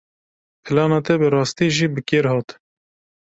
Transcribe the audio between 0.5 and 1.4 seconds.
Plana te bi